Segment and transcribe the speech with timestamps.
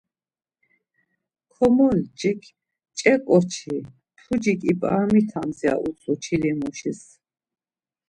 [1.53, 2.41] Komocik
[2.97, 3.75] “Ç̌e ǩoçi,
[4.25, 7.01] pucik ip̌aramitams.” ya utzu çilimuşis.